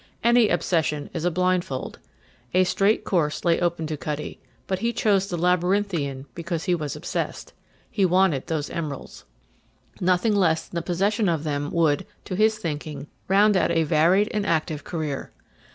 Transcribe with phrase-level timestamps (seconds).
[0.23, 1.99] Any obsession is a blindfold.
[2.55, 6.95] A straight course lay open to Cutty, but he chose the labyrinthian because he was
[6.95, 7.53] obsessed.
[7.91, 9.25] He wanted those emeralds.
[9.99, 14.29] Nothing less than the possession of them would, to his thinking, round out a varied
[14.33, 15.29] and active career.